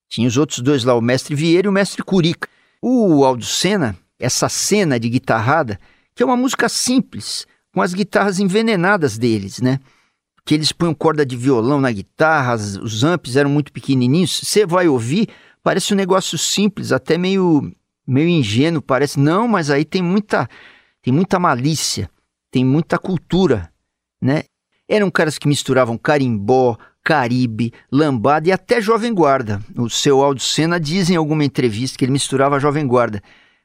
Tinha 0.08 0.28
os 0.28 0.36
outros 0.36 0.60
dois 0.60 0.84
lá, 0.84 0.94
o 0.94 1.00
mestre 1.00 1.34
Vieira 1.34 1.66
e 1.66 1.70
o 1.70 1.72
mestre 1.72 2.02
Curica. 2.02 2.48
O 2.82 3.24
Aldo 3.24 3.44
Senna, 3.44 3.96
essa 4.18 4.48
cena 4.48 5.00
de 5.00 5.08
guitarrada, 5.08 5.80
que 6.14 6.22
é 6.22 6.26
uma 6.26 6.36
música 6.36 6.68
simples, 6.68 7.46
com 7.72 7.80
as 7.80 7.94
guitarras 7.94 8.38
envenenadas 8.38 9.16
deles, 9.16 9.60
né? 9.60 9.80
Que 10.44 10.54
eles 10.54 10.72
põem 10.72 10.92
corda 10.92 11.24
de 11.24 11.36
violão 11.36 11.80
na 11.80 11.90
guitarra, 11.90 12.54
os 12.54 13.04
amps 13.04 13.36
eram 13.36 13.48
muito 13.48 13.72
pequenininhos. 13.72 14.40
Você 14.42 14.66
vai 14.66 14.88
ouvir, 14.88 15.28
parece 15.62 15.94
um 15.94 15.96
negócio 15.96 16.36
simples, 16.36 16.92
até 16.92 17.16
meio, 17.16 17.72
meio 18.06 18.28
ingênuo, 18.28 18.82
parece. 18.82 19.18
Não, 19.18 19.48
mas 19.48 19.70
aí 19.70 19.84
tem 19.84 20.02
muita, 20.02 20.48
tem 21.00 21.14
muita 21.14 21.38
malícia, 21.38 22.10
tem 22.50 22.64
muita 22.64 22.98
cultura, 22.98 23.72
né? 24.20 24.42
Eram 24.88 25.10
caras 25.10 25.38
que 25.38 25.48
misturavam 25.48 25.96
carimbó, 25.96 26.76
Caribe, 27.04 27.72
Lambada 27.90 28.48
e 28.48 28.52
até 28.52 28.80
Jovem 28.80 29.12
Guarda. 29.12 29.60
O 29.76 29.90
seu 29.90 30.22
Aldo 30.22 30.40
Senna 30.40 30.78
diz 30.78 31.10
em 31.10 31.16
alguma 31.16 31.44
entrevista 31.44 31.98
que 31.98 32.04
ele 32.04 32.12
misturava 32.12 32.60
Jovem 32.60 32.86
Guarda 32.86 33.22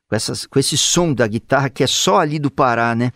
com, 0.08 0.16
essas, 0.16 0.46
com 0.46 0.58
esse 0.60 0.78
som 0.78 1.14
da 1.14 1.28
guitarra 1.28 1.70
que 1.70 1.84
é 1.84 1.88
só 1.88 2.20
ali 2.20 2.40
do 2.40 2.50
Pará, 2.50 2.96
né? 2.96 3.12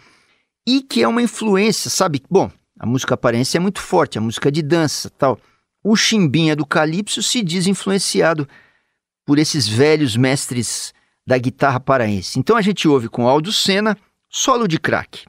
E 0.67 0.81
que 0.81 1.01
é 1.01 1.07
uma 1.07 1.21
influência, 1.21 1.89
sabe? 1.89 2.21
Bom, 2.29 2.51
a 2.79 2.85
música 2.85 3.15
aparência 3.15 3.57
é 3.57 3.61
muito 3.61 3.79
forte, 3.79 4.17
a 4.17 4.21
música 4.21 4.51
de 4.51 4.61
dança 4.61 5.09
tal. 5.09 5.39
O 5.83 5.95
chimbinha 5.95 6.55
do 6.55 6.65
Calypso 6.65 7.23
se 7.23 7.41
diz 7.41 7.65
influenciado 7.65 8.47
por 9.25 9.39
esses 9.39 9.67
velhos 9.67 10.15
mestres 10.15 10.93
da 11.25 11.37
guitarra 11.37 11.79
paraense. 11.79 12.39
Então 12.39 12.55
a 12.55 12.61
gente 12.61 12.87
ouve 12.87 13.09
com 13.09 13.27
Aldo 13.27 13.51
Senna, 13.51 13.97
solo 14.29 14.67
de 14.67 14.79
craque. 14.79 15.25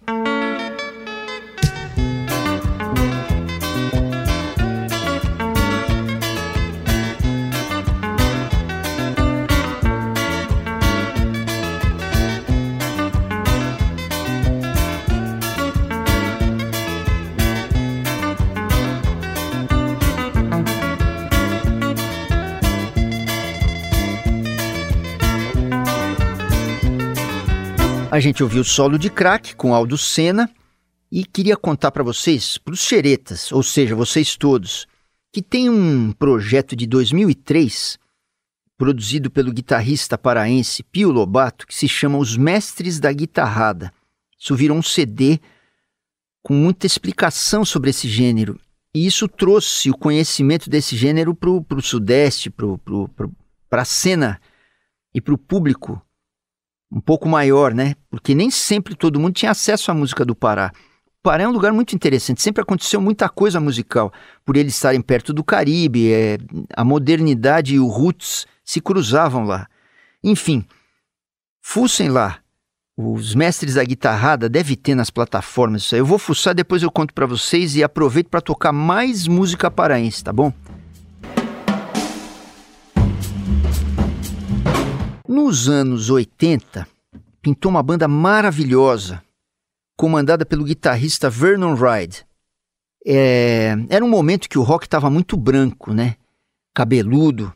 A 28.12 28.20
gente 28.20 28.42
ouviu 28.42 28.60
o 28.60 28.64
solo 28.64 28.98
de 28.98 29.08
crack 29.08 29.56
com 29.56 29.74
Aldo 29.74 29.96
Senna 29.96 30.50
e 31.10 31.24
queria 31.24 31.56
contar 31.56 31.90
para 31.90 32.02
vocês, 32.02 32.58
para 32.58 32.74
os 32.74 32.80
xeretas, 32.80 33.50
ou 33.50 33.62
seja, 33.62 33.96
vocês 33.96 34.36
todos, 34.36 34.86
que 35.32 35.40
tem 35.40 35.70
um 35.70 36.12
projeto 36.12 36.76
de 36.76 36.86
2003 36.86 37.98
produzido 38.76 39.30
pelo 39.30 39.50
guitarrista 39.50 40.18
paraense 40.18 40.82
Pio 40.82 41.10
Lobato 41.10 41.66
que 41.66 41.74
se 41.74 41.88
chama 41.88 42.18
Os 42.18 42.36
Mestres 42.36 43.00
da 43.00 43.10
Guitarrada. 43.10 43.90
Isso 44.38 44.54
virou 44.54 44.76
um 44.76 44.82
CD 44.82 45.40
com 46.42 46.52
muita 46.52 46.84
explicação 46.84 47.64
sobre 47.64 47.88
esse 47.88 48.06
gênero. 48.10 48.60
E 48.94 49.06
isso 49.06 49.26
trouxe 49.26 49.88
o 49.88 49.96
conhecimento 49.96 50.68
desse 50.68 50.98
gênero 50.98 51.34
para 51.34 51.48
o 51.48 51.80
Sudeste, 51.80 52.52
para 53.70 53.80
a 53.80 53.86
cena 53.86 54.38
e 55.14 55.18
para 55.18 55.32
o 55.32 55.38
público 55.38 55.98
um 56.92 57.00
pouco 57.00 57.26
maior, 57.26 57.72
né? 57.72 57.94
Porque 58.10 58.34
nem 58.34 58.50
sempre 58.50 58.94
todo 58.94 59.18
mundo 59.18 59.32
tinha 59.32 59.50
acesso 59.50 59.90
à 59.90 59.94
música 59.94 60.24
do 60.24 60.34
Pará. 60.34 60.70
O 61.18 61.22
Pará 61.22 61.44
é 61.44 61.48
um 61.48 61.52
lugar 61.52 61.72
muito 61.72 61.94
interessante, 61.94 62.42
sempre 62.42 62.62
aconteceu 62.62 63.00
muita 63.00 63.28
coisa 63.28 63.58
musical, 63.58 64.12
por 64.44 64.56
eles 64.56 64.74
estarem 64.74 65.00
perto 65.00 65.32
do 65.32 65.42
Caribe, 65.42 66.12
é, 66.12 66.36
a 66.76 66.84
modernidade 66.84 67.74
e 67.74 67.80
o 67.80 67.86
roots 67.86 68.46
se 68.64 68.80
cruzavam 68.80 69.44
lá. 69.44 69.68
Enfim, 70.22 70.66
fuçem 71.62 72.08
lá. 72.08 72.38
Os 72.94 73.34
mestres 73.34 73.74
da 73.74 73.84
guitarrada 73.84 74.48
deve 74.48 74.76
ter 74.76 74.94
nas 74.94 75.08
plataformas 75.08 75.82
isso 75.82 75.94
aí. 75.94 76.00
Eu 76.00 76.06
vou 76.06 76.18
fuçar, 76.18 76.54
depois 76.54 76.82
eu 76.82 76.90
conto 76.90 77.14
para 77.14 77.24
vocês 77.24 77.74
e 77.74 77.82
aproveito 77.82 78.28
para 78.28 78.40
tocar 78.40 78.70
mais 78.70 79.26
música 79.26 79.70
paraense, 79.70 80.22
tá 80.22 80.32
bom? 80.32 80.52
Nos 85.32 85.66
anos 85.66 86.10
80, 86.10 86.86
pintou 87.40 87.70
uma 87.70 87.82
banda 87.82 88.06
maravilhosa, 88.06 89.24
comandada 89.96 90.44
pelo 90.44 90.62
guitarrista 90.62 91.30
Vernon 91.30 91.74
Ride. 91.74 92.26
É, 93.06 93.74
era 93.88 94.04
um 94.04 94.10
momento 94.10 94.46
que 94.46 94.58
o 94.58 94.62
rock 94.62 94.84
estava 94.84 95.08
muito 95.08 95.34
branco, 95.34 95.94
né? 95.94 96.16
Cabeludo, 96.74 97.50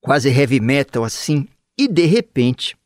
quase 0.00 0.28
heavy 0.28 0.60
metal 0.60 1.02
assim, 1.02 1.48
e 1.76 1.88
de 1.88 2.06
repente 2.06 2.78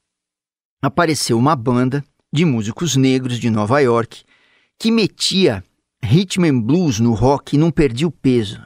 apareceu 0.80 1.36
uma 1.36 1.54
banda 1.54 2.02
de 2.32 2.46
músicos 2.46 2.96
negros 2.96 3.38
de 3.38 3.50
Nova 3.50 3.78
York 3.80 4.24
que 4.78 4.90
metia 4.90 5.62
rhythm 6.02 6.46
and 6.46 6.60
blues 6.62 6.98
no 6.98 7.12
rock 7.12 7.56
e 7.56 7.58
não 7.58 7.70
perdia 7.70 8.08
o 8.08 8.10
peso. 8.10 8.58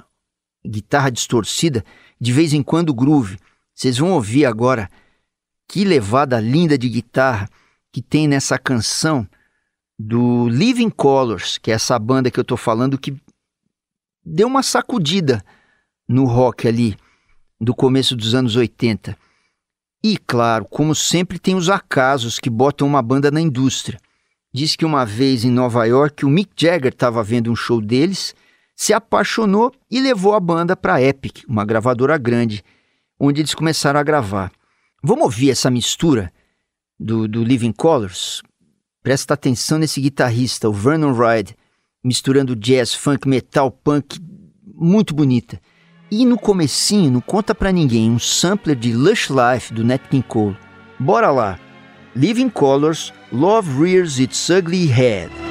Guitarra 0.64 1.10
distorcida, 1.10 1.84
de 2.20 2.32
vez 2.32 2.52
em 2.52 2.62
quando 2.62 2.94
groove. 2.94 3.40
Vocês 3.74 3.98
vão 3.98 4.12
ouvir 4.12 4.46
agora 4.46 4.88
que 5.68 5.84
levada 5.84 6.40
linda 6.40 6.76
de 6.78 6.88
guitarra 6.88 7.48
que 7.92 8.02
tem 8.02 8.28
nessa 8.28 8.58
canção 8.58 9.26
do 9.98 10.48
Living 10.48 10.90
Colors, 10.90 11.58
que 11.58 11.70
é 11.70 11.74
essa 11.74 11.98
banda 11.98 12.30
que 12.30 12.38
eu 12.38 12.44
tô 12.44 12.56
falando 12.56 12.98
que 12.98 13.16
deu 14.24 14.46
uma 14.46 14.62
sacudida 14.62 15.44
no 16.08 16.24
rock 16.24 16.68
ali 16.68 16.96
do 17.60 17.74
começo 17.74 18.14
dos 18.14 18.34
anos 18.34 18.56
80. 18.56 19.16
E, 20.04 20.18
claro, 20.18 20.66
como 20.66 20.94
sempre, 20.94 21.38
tem 21.38 21.54
os 21.54 21.68
acasos 21.68 22.38
que 22.38 22.50
botam 22.50 22.86
uma 22.86 23.02
banda 23.02 23.30
na 23.30 23.40
indústria. 23.40 23.98
Diz 24.52 24.76
que 24.76 24.84
uma 24.84 25.04
vez 25.04 25.44
em 25.44 25.50
Nova 25.50 25.84
York 25.84 26.24
o 26.24 26.28
Mick 26.28 26.52
Jagger 26.56 26.92
estava 26.92 27.22
vendo 27.22 27.50
um 27.50 27.56
show 27.56 27.80
deles, 27.80 28.34
se 28.74 28.92
apaixonou 28.92 29.72
e 29.90 30.00
levou 30.00 30.34
a 30.34 30.40
banda 30.40 30.76
para 30.76 31.02
Epic, 31.02 31.44
uma 31.48 31.64
gravadora 31.64 32.18
grande, 32.18 32.62
onde 33.18 33.40
eles 33.40 33.54
começaram 33.54 33.98
a 33.98 34.02
gravar. 34.02 34.52
Vamos 35.08 35.26
ouvir 35.26 35.50
essa 35.50 35.70
mistura 35.70 36.32
do, 36.98 37.28
do 37.28 37.44
Living 37.44 37.70
Colors? 37.70 38.42
Presta 39.04 39.34
atenção 39.34 39.78
nesse 39.78 40.00
guitarrista, 40.00 40.68
o 40.68 40.72
Vernon 40.72 41.12
Ride, 41.12 41.54
misturando 42.02 42.56
jazz, 42.56 42.92
funk, 42.92 43.28
metal, 43.28 43.70
punk, 43.70 44.18
muito 44.74 45.14
bonita. 45.14 45.60
E 46.10 46.24
no 46.24 46.36
comecinho, 46.36 47.12
não 47.12 47.20
conta 47.20 47.54
pra 47.54 47.70
ninguém, 47.70 48.10
um 48.10 48.18
sampler 48.18 48.74
de 48.74 48.92
Lush 48.92 49.30
Life 49.30 49.72
do 49.72 49.84
Nat 49.84 50.02
King 50.10 50.26
Cole. 50.26 50.58
Bora 50.98 51.30
lá! 51.30 51.56
Living 52.16 52.48
Colors, 52.48 53.12
Love 53.30 53.80
Rears 53.80 54.18
Its 54.18 54.48
Ugly 54.48 54.86
Head. 54.86 55.45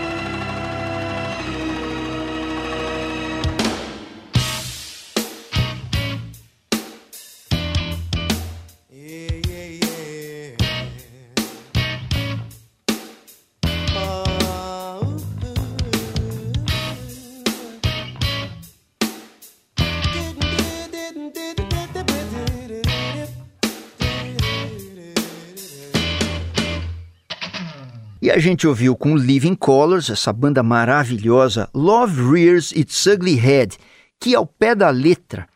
A 28.35 28.39
gente 28.39 28.67
ouviu 28.67 28.97
com 28.97 29.15
Living 29.15 29.55
Colors, 29.55 30.09
essa 30.09 30.33
banda 30.33 30.61
maravilhosa, 30.61 31.69
Love 31.73 32.33
Rears 32.33 32.73
Its 32.73 33.05
Ugly 33.05 33.35
Head, 33.35 33.77
que 34.19 34.35
ao 34.35 34.45
pé 34.45 34.75
da 34.75 34.89
letra 34.89 35.47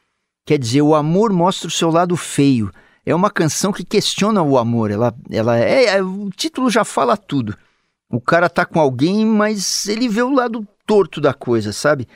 quer 0.46 0.58
dizer 0.58 0.82
o 0.82 0.96
amor 0.96 1.34
mostra 1.34 1.68
o 1.68 1.72
seu 1.72 1.90
lado 1.90 2.16
feio. 2.16 2.72
É 3.06 3.14
uma 3.14 3.30
canção 3.30 3.74
que 3.74 3.84
questiona 3.84 4.42
o 4.42 4.58
amor. 4.58 4.92
Ela, 4.92 5.14
ela 5.30 5.60
é, 5.60 5.88
é, 5.88 6.02
o 6.02 6.30
título 6.30 6.70
já 6.70 6.86
fala 6.86 7.18
tudo. 7.18 7.54
O 8.10 8.22
cara 8.22 8.50
tá 8.50 8.66
com 8.66 8.80
alguém, 8.80 9.26
mas 9.26 9.86
ele 9.90 10.08
vê 10.08 10.22
o 10.22 10.34
lado 10.34 10.66
torto 10.88 11.20
da 11.20 11.34
coisa, 11.34 11.74
sabe? 11.74 12.08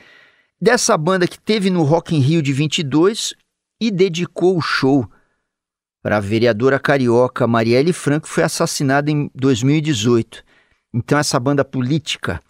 Dessa 0.58 0.96
banda 0.96 1.28
que 1.28 1.38
teve 1.38 1.68
no 1.68 1.82
Rock 1.82 2.16
in 2.16 2.20
Rio 2.20 2.40
de 2.40 2.54
22 2.54 3.34
e 3.78 3.90
dedicou 3.90 4.56
o 4.56 4.62
show 4.62 5.06
para 6.02 6.16
a 6.16 6.20
vereadora 6.20 6.78
carioca 6.78 7.46
Marielle 7.46 7.92
Franco, 7.92 8.26
foi 8.26 8.44
assassinada 8.44 9.10
em 9.10 9.30
2018. 9.34 10.53
Então, 10.96 11.18
essa 11.18 11.40
banda 11.40 11.64
política 11.64 12.40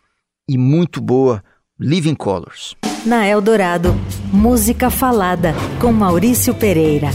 e 0.47 0.59
muito 0.59 1.01
boa, 1.01 1.43
Living 1.81 2.15
Colors. 2.15 2.77
Na 3.07 3.27
Eldorado, 3.27 3.95
música 4.31 4.91
falada 4.91 5.55
com 5.81 5.91
Maurício 5.91 6.55
Pereira. 6.55 7.09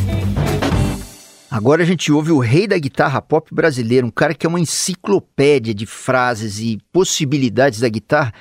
Agora 1.52 1.84
a 1.84 1.86
gente 1.86 2.12
ouve 2.12 2.32
o 2.32 2.40
rei 2.40 2.66
da 2.66 2.80
guitarra 2.80 3.22
pop 3.22 3.54
brasileiro, 3.54 4.08
um 4.08 4.12
cara 4.12 4.34
que 4.34 4.48
é 4.48 4.50
uma 4.50 4.60
enciclopédia 4.60 5.72
de 5.72 5.86
frases 5.86 6.60
e 6.60 6.80
possibilidades 6.92 7.82
da 7.82 7.90
guitarra, 7.90 8.34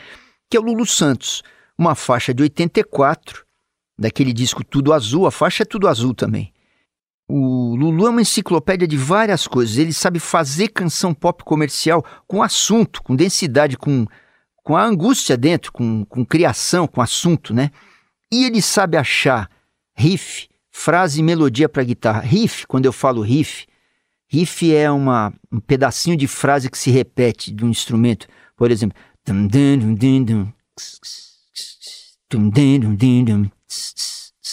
que 0.51 0.57
é 0.57 0.61
o 0.61 0.63
Lulu 0.63 0.87
Santos. 0.87 1.43
Uma 1.77 1.95
faixa 1.95 2.33
de 2.33 2.43
84, 2.43 3.45
daquele 3.99 4.33
disco 4.33 4.65
Tudo 4.65 4.95
Azul, 4.95 5.27
a 5.27 5.31
faixa 5.31 5.63
é 5.63 5.67
Tudo 5.67 5.89
Azul 5.89 6.15
também. 6.15 6.55
O 7.29 7.77
Lulu 7.77 8.07
é 8.07 8.11
uma 8.11 8.23
enciclopédia 8.23 8.89
de 8.89 8.97
várias 8.97 9.47
coisas. 9.47 9.77
Ele 9.77 9.93
sabe 9.93 10.19
fazer 10.19 10.69
canção 10.69 11.13
pop 11.13 11.45
comercial 11.45 12.03
com 12.27 12.43
assunto, 12.43 13.03
com 13.03 13.15
densidade, 13.15 13.77
com, 13.77 14.07
com 14.65 14.75
a 14.75 14.85
angústia 14.85 15.37
dentro, 15.37 15.71
com, 15.71 16.07
com 16.07 16.25
criação, 16.25 16.87
com 16.89 17.03
assunto, 17.03 17.53
né? 17.53 17.71
E 18.33 18.45
ele 18.45 18.63
sabe 18.63 18.97
achar 18.97 19.51
riff, 19.95 20.49
frase 20.71 21.21
e 21.21 21.23
melodia 21.23 21.69
para 21.69 21.85
guitarra. 21.85 22.21
Riff, 22.21 22.67
quando 22.67 22.87
eu 22.87 22.93
falo 22.93 23.21
riff, 23.21 23.67
riff 24.27 24.75
é 24.75 24.91
uma, 24.91 25.33
um 25.53 25.61
pedacinho 25.61 26.17
de 26.17 26.27
frase 26.27 26.71
que 26.71 26.79
se 26.79 26.91
repete 26.91 27.53
de 27.53 27.63
um 27.63 27.69
instrumento. 27.69 28.27
Por 28.57 28.71
exemplo, 28.71 28.97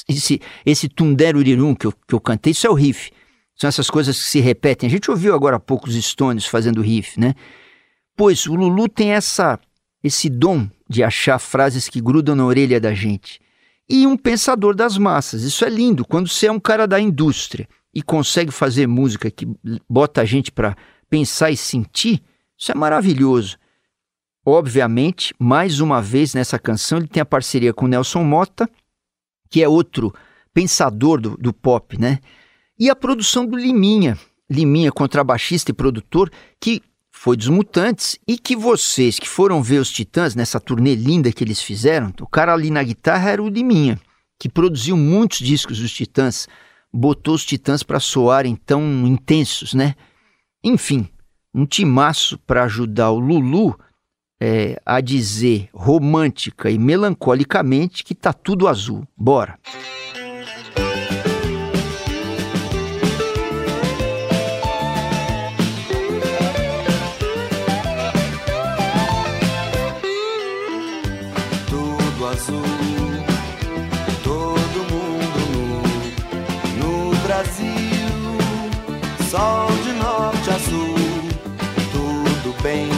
esse, 0.08 0.42
esse 0.66 0.88
tundero-irirum 0.88 1.74
que 1.76 1.88
eu, 1.88 1.92
que 1.92 2.14
eu 2.14 2.20
cantei, 2.20 2.52
isso 2.52 2.68
é 2.68 2.70
o 2.70 2.74
riff. 2.74 3.12
São 3.56 3.68
essas 3.68 3.90
coisas 3.90 4.18
que 4.18 4.30
se 4.30 4.40
repetem. 4.40 4.88
A 4.88 4.92
gente 4.92 5.10
ouviu 5.10 5.34
agora 5.34 5.56
há 5.56 5.60
pouco 5.60 5.88
os 5.88 5.96
Stones 5.96 6.46
fazendo 6.46 6.82
riff, 6.82 7.20
né? 7.20 7.34
Pois 8.16 8.46
o 8.46 8.56
Lulu 8.56 8.88
tem 8.88 9.12
essa, 9.12 9.60
esse 10.04 10.30
dom 10.30 10.70
de 10.90 11.04
achar 11.04 11.40
frases 11.40 11.90
que 11.90 12.02
grudam 12.02 12.36
na 12.36 12.46
orelha 12.46 12.80
da 12.80 12.94
gente. 12.94 13.40
E 13.90 14.06
um 14.06 14.18
pensador 14.18 14.76
das 14.76 14.98
massas. 14.98 15.44
Isso 15.44 15.64
é 15.64 15.70
lindo. 15.70 16.06
Quando 16.06 16.28
você 16.28 16.48
é 16.48 16.52
um 16.52 16.60
cara 16.60 16.88
da 16.88 17.00
indústria 17.00 17.68
e 17.94 18.02
consegue 18.02 18.52
fazer 18.52 18.88
música 18.88 19.32
que 19.32 19.48
bota 19.90 20.22
a 20.22 20.26
gente 20.26 20.52
para 20.52 20.76
pensar 21.10 21.52
e 21.52 21.58
sentir, 21.58 22.22
isso 22.58 22.72
é 22.72 22.76
maravilhoso. 22.76 23.58
Obviamente, 24.46 25.34
mais 25.40 25.80
uma 25.80 26.02
vez 26.02 26.34
nessa 26.34 26.60
canção, 26.60 27.00
ele 27.00 27.08
tem 27.08 27.22
a 27.22 27.26
parceria 27.26 27.74
com 27.74 27.88
Nelson 27.88 28.24
Mota 28.24 28.70
que 29.56 29.64
é 29.64 29.70
outro 29.70 30.14
pensador 30.54 31.22
do, 31.22 31.38
do 31.38 31.54
pop, 31.54 31.98
né? 31.98 32.20
E 32.78 32.90
a 32.90 32.96
produção 32.96 33.46
do 33.46 33.56
Liminha, 33.56 34.20
Liminha, 34.50 34.92
contrabaixista 34.92 35.72
e 35.72 35.74
produtor, 35.74 36.30
que 36.60 36.84
foi 37.10 37.38
dos 37.38 37.48
Mutantes 37.48 38.20
e 38.28 38.38
que 38.38 38.54
vocês 38.54 39.18
que 39.18 39.30
foram 39.30 39.64
ver 39.64 39.80
os 39.80 39.90
Titãs 39.90 40.36
nessa 40.36 40.60
turnê 40.60 40.94
linda 40.94 41.32
que 41.32 41.42
eles 41.42 41.62
fizeram, 41.62 42.12
o 42.20 42.28
cara 42.28 42.54
ali 42.54 42.70
na 42.70 42.84
guitarra 42.84 43.30
era 43.30 43.42
o 43.42 43.48
Liminha, 43.48 43.98
que 44.38 44.50
produziu 44.50 44.98
muitos 44.98 45.40
discos 45.40 45.80
dos 45.80 45.94
Titãs, 45.94 46.50
botou 46.94 47.34
os 47.36 47.46
Titãs 47.46 47.82
para 47.82 48.02
soarem 48.02 48.58
tão 48.58 48.84
intensos, 49.08 49.74
né? 49.74 49.96
Enfim, 50.62 51.08
um 51.54 51.66
timaço 51.66 52.38
para 52.40 52.66
ajudar 52.66 53.12
o 53.12 53.20
Lulu 53.20 53.80
é, 54.48 54.80
a 54.86 55.02
dizer 55.02 55.70
romântica 55.74 56.70
e 56.70 56.78
melancolicamente 56.78 58.04
que 58.04 58.14
tá 58.14 58.32
tudo 58.32 58.68
azul. 58.68 59.04
Bora! 59.18 59.58
Tudo 71.68 72.28
azul, 72.28 72.62
todo 74.24 74.78
mundo 74.92 75.40
nu, 76.78 77.10
no 77.10 77.16
Brasil, 77.24 77.66
sol 79.28 79.70
de 79.84 79.92
norte 79.94 80.50
a 80.52 80.60
sul, 80.60 80.96
tudo 81.92 82.62
bem. 82.62 82.95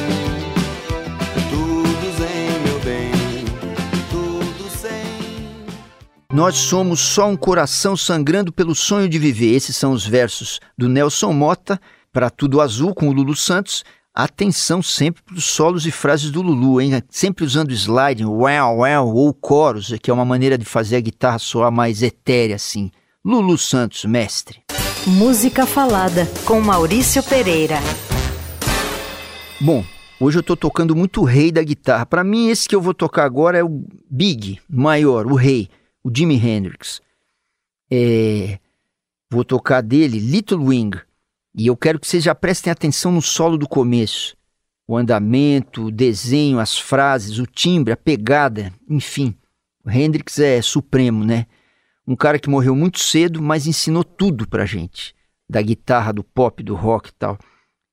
Nós 6.38 6.56
somos 6.56 7.00
só 7.00 7.28
um 7.28 7.36
coração 7.36 7.98
sangrando 7.98 8.54
pelo 8.54 8.76
sonho 8.76 9.10
de 9.10 9.18
viver. 9.18 9.56
Esses 9.56 9.76
são 9.76 9.92
os 9.92 10.06
versos 10.06 10.60
do 10.78 10.88
Nelson 10.88 11.34
Mota 11.34 11.82
para 12.14 12.30
Tudo 12.30 12.62
Azul 12.62 12.94
com 12.94 13.10
o 13.10 13.12
Lulu 13.12 13.36
Santos. 13.36 13.84
Atenção 14.14 14.84
sempre 14.84 15.24
para 15.24 15.34
os 15.34 15.46
solos 15.46 15.88
e 15.88 15.92
frases 15.92 16.30
do 16.30 16.44
Lulu, 16.44 16.80
hein? 16.80 17.02
Sempre 17.10 17.44
usando 17.44 17.72
slide, 17.72 18.24
well, 18.24 18.82
well, 18.82 19.08
ou 19.16 19.34
coros, 19.34 19.92
que 20.00 20.12
é 20.12 20.14
uma 20.14 20.24
maneira 20.24 20.60
de 20.60 20.64
fazer 20.64 20.98
a 20.98 21.00
guitarra 21.00 21.40
soar 21.40 21.72
mais 21.72 22.04
etérea 22.04 22.58
assim. 22.58 22.92
Lulu 23.26 23.58
Santos, 23.58 24.06
mestre. 24.06 24.62
Música 25.08 25.66
falada 25.66 26.28
com 26.46 26.62
Maurício 26.62 27.24
Pereira. 27.24 27.80
Bom, 29.60 29.84
hoje 30.20 30.38
eu 30.38 30.42
estou 30.42 30.56
tocando 30.56 30.96
muito 30.96 31.22
o 31.22 31.26
rei 31.26 31.52
da 31.52 31.64
guitarra. 31.64 32.06
Para 32.06 32.24
mim, 32.24 32.50
esse 32.50 32.70
que 32.70 32.76
eu 32.76 32.82
vou 32.82 32.94
tocar 32.94 33.26
agora 33.26 33.58
é 33.58 33.64
o 33.64 33.84
Big, 34.08 34.60
maior, 34.70 35.26
o 35.26 35.34
rei 35.34 35.68
o 36.08 36.12
Jimi 36.16 36.36
Hendrix. 36.36 37.02
É, 37.92 38.60
vou 39.30 39.44
tocar 39.44 39.82
dele 39.82 40.20
Little 40.20 40.64
Wing. 40.64 40.98
E 41.54 41.68
eu 41.68 41.76
quero 41.76 42.00
que 42.00 42.08
vocês 42.08 42.24
já 42.24 42.34
prestem 42.34 42.72
atenção 42.72 43.12
no 43.12 43.22
solo 43.22 43.58
do 43.58 43.68
começo. 43.68 44.38
O 44.88 44.96
andamento, 44.96 45.88
o 45.88 45.92
desenho, 45.92 46.60
as 46.60 46.78
frases, 46.78 47.40
o 47.40 47.46
timbre, 47.46 47.92
a 47.92 47.98
pegada, 47.98 48.72
enfim. 48.90 49.36
O 49.84 49.92
Hendrix 49.92 50.40
é 50.40 50.62
supremo, 50.62 51.26
né? 51.26 51.46
Um 52.08 52.16
cara 52.16 52.40
que 52.40 52.50
morreu 52.50 52.74
muito 52.74 53.00
cedo, 53.00 53.42
mas 53.42 53.68
ensinou 53.68 54.04
tudo 54.04 54.48
pra 54.48 54.66
gente. 54.66 55.14
Da 55.50 55.62
guitarra, 55.62 56.14
do 56.14 56.24
pop, 56.24 56.64
do 56.64 56.74
rock 56.74 57.10
e 57.10 57.14
tal. 57.14 57.38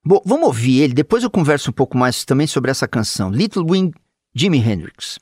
Bom, 0.07 0.22
vamos 0.24 0.46
ouvir 0.46 0.83
ele, 0.83 0.94
depois 0.94 1.24
eu 1.24 1.31
converso 1.31 1.70
um 1.70 1.72
pouco 1.72 1.98
mais 1.98 2.24
também 2.24 2.46
sobre 2.46 2.70
essa 2.70 2.87
canção. 2.87 3.31
Little 3.31 3.66
Wing, 3.68 3.92
Jimi 4.35 4.59
Hendrix. 4.59 5.18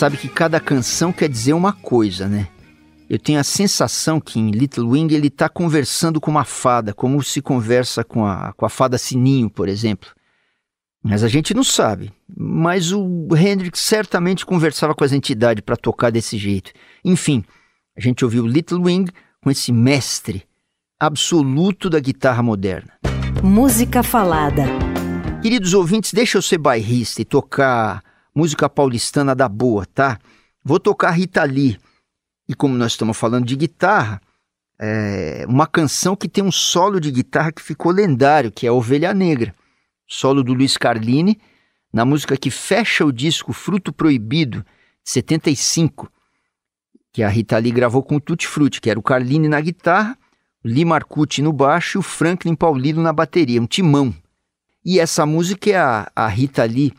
Sabe 0.00 0.16
que 0.16 0.30
cada 0.30 0.58
canção 0.58 1.12
quer 1.12 1.28
dizer 1.28 1.52
uma 1.52 1.74
coisa, 1.74 2.26
né? 2.26 2.48
Eu 3.06 3.18
tenho 3.18 3.38
a 3.38 3.44
sensação 3.44 4.18
que 4.18 4.40
em 4.40 4.50
Little 4.50 4.88
Wing 4.88 5.14
ele 5.14 5.26
está 5.26 5.46
conversando 5.46 6.18
com 6.18 6.30
uma 6.30 6.46
fada, 6.46 6.94
como 6.94 7.22
se 7.22 7.42
conversa 7.42 8.02
com 8.02 8.24
a, 8.24 8.54
com 8.54 8.64
a 8.64 8.70
fada 8.70 8.96
Sininho, 8.96 9.50
por 9.50 9.68
exemplo. 9.68 10.08
Mas 11.04 11.22
a 11.22 11.28
gente 11.28 11.52
não 11.52 11.62
sabe. 11.62 12.10
Mas 12.34 12.92
o 12.92 13.28
Hendrix 13.36 13.78
certamente 13.80 14.46
conversava 14.46 14.94
com 14.94 15.04
as 15.04 15.12
entidades 15.12 15.62
para 15.62 15.76
tocar 15.76 16.08
desse 16.08 16.38
jeito. 16.38 16.72
Enfim, 17.04 17.44
a 17.94 18.00
gente 18.00 18.24
ouviu 18.24 18.46
Little 18.46 18.82
Wing 18.82 19.12
com 19.42 19.50
esse 19.50 19.70
mestre 19.70 20.44
absoluto 20.98 21.90
da 21.90 22.00
guitarra 22.00 22.42
moderna. 22.42 22.92
Música 23.42 24.02
falada. 24.02 24.64
Queridos 25.42 25.74
ouvintes, 25.74 26.14
deixa 26.14 26.38
eu 26.38 26.42
ser 26.42 26.56
bairrista 26.56 27.20
e 27.20 27.24
tocar 27.26 28.02
música 28.34 28.68
paulistana 28.68 29.34
da 29.34 29.48
boa, 29.48 29.86
tá? 29.86 30.18
Vou 30.64 30.78
tocar 30.78 31.10
Rita 31.10 31.42
Lee 31.44 31.78
e 32.50 32.54
como 32.54 32.74
nós 32.74 32.92
estamos 32.92 33.16
falando 33.16 33.46
de 33.46 33.54
guitarra, 33.54 34.20
é 34.76 35.44
uma 35.48 35.68
canção 35.68 36.16
que 36.16 36.28
tem 36.28 36.42
um 36.42 36.50
solo 36.50 36.98
de 36.98 37.08
guitarra 37.12 37.52
que 37.52 37.62
ficou 37.62 37.92
lendário, 37.92 38.50
que 38.50 38.66
é 38.66 38.72
Ovelha 38.72 39.14
Negra, 39.14 39.54
solo 40.04 40.42
do 40.42 40.52
Luiz 40.52 40.76
Carlini, 40.76 41.38
na 41.92 42.04
música 42.04 42.36
que 42.36 42.50
fecha 42.50 43.04
o 43.04 43.12
disco 43.12 43.52
Fruto 43.52 43.92
Proibido, 43.92 44.66
75, 45.04 46.10
que 47.12 47.22
a 47.22 47.28
Rita 47.28 47.56
Lee 47.56 47.70
gravou 47.70 48.02
com 48.02 48.16
o 48.16 48.20
Tutti 48.20 48.48
Frutti, 48.48 48.80
que 48.80 48.90
era 48.90 48.98
o 48.98 49.02
Carlini 49.02 49.46
na 49.46 49.60
guitarra, 49.60 50.18
o 50.64 50.66
Lee 50.66 50.84
Marcucci 50.84 51.42
no 51.42 51.52
baixo 51.52 51.98
e 51.98 52.00
o 52.00 52.02
Franklin 52.02 52.56
Paulino 52.56 53.00
na 53.00 53.12
bateria, 53.12 53.62
um 53.62 53.66
timão. 53.66 54.12
E 54.84 54.98
essa 54.98 55.24
música 55.24 55.70
é 55.70 55.76
a, 55.76 56.10
a 56.16 56.26
Rita 56.26 56.64
Lee 56.64 56.92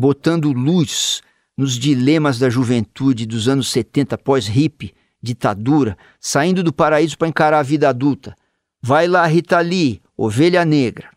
botando 0.00 0.50
luz 0.50 1.20
nos 1.54 1.74
dilemas 1.74 2.38
da 2.38 2.48
juventude 2.48 3.26
dos 3.26 3.48
anos 3.48 3.68
70 3.68 4.16
pós-hip, 4.16 4.94
ditadura, 5.22 5.94
saindo 6.18 6.62
do 6.62 6.72
paraíso 6.72 7.18
para 7.18 7.28
encarar 7.28 7.58
a 7.58 7.62
vida 7.62 7.86
adulta. 7.86 8.34
Vai 8.82 9.06
lá, 9.06 9.26
Rita 9.26 9.60
Lee, 9.60 10.00
ovelha 10.16 10.64
negra. 10.64 11.10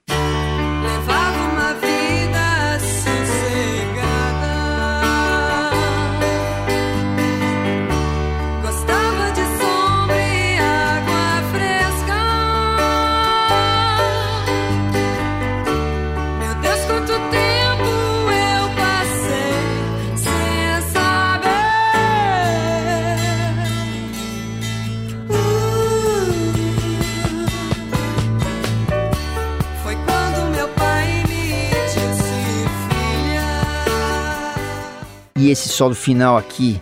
Esse 35.54 35.70
solo 35.70 35.94
final 35.94 36.36
aqui 36.36 36.82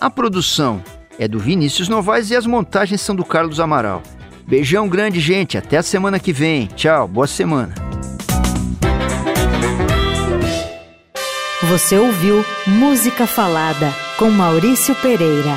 A 0.00 0.10
produção 0.10 0.82
é 1.18 1.28
do 1.28 1.38
Vinícius 1.38 1.88
Novaes 1.88 2.30
e 2.30 2.36
as 2.36 2.46
montagens 2.46 3.00
são 3.00 3.14
do 3.14 3.24
Carlos 3.24 3.60
Amaral. 3.60 4.02
Beijão 4.46 4.88
grande, 4.88 5.20
gente. 5.20 5.56
Até 5.56 5.78
a 5.78 5.82
semana 5.82 6.18
que 6.18 6.32
vem. 6.32 6.66
Tchau, 6.66 7.06
boa 7.06 7.26
semana. 7.26 7.89
Você 11.70 11.96
ouviu 11.96 12.44
Música 12.66 13.28
Falada 13.28 13.94
com 14.18 14.28
Maurício 14.28 14.92
Pereira. 14.96 15.56